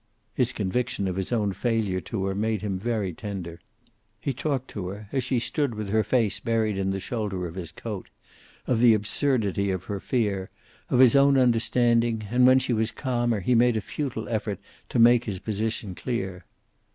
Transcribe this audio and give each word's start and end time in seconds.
His 0.33 0.51
conviction 0.51 1.07
of 1.07 1.15
his 1.15 1.31
own 1.31 1.53
failure 1.53 2.01
to 2.01 2.25
her 2.25 2.33
made 2.33 2.63
him 2.63 2.79
very 2.79 3.13
tender. 3.13 3.59
He 4.19 4.33
talked 4.33 4.67
to 4.69 4.87
her, 4.87 5.07
as 5.11 5.23
she 5.23 5.37
stood 5.37 5.75
with 5.75 5.89
her 5.89 6.03
face 6.03 6.39
buried 6.39 6.75
in 6.75 6.89
the 6.89 6.99
shoulder 6.99 7.45
of 7.45 7.53
his 7.53 7.71
coat, 7.71 8.09
of 8.65 8.79
the 8.79 8.95
absurdity 8.95 9.69
of 9.69 9.83
her 9.83 9.99
fear, 9.99 10.49
of 10.89 10.97
his 10.97 11.15
own 11.15 11.37
understanding, 11.37 12.25
and 12.31 12.47
when 12.47 12.57
she 12.57 12.73
was 12.73 12.89
calmer 12.91 13.41
he 13.41 13.53
made 13.53 13.77
a 13.77 13.79
futile 13.79 14.27
effort 14.27 14.57
to 14.89 14.97
make 14.97 15.25
his 15.25 15.37
position 15.37 15.93
clear. 15.93 16.45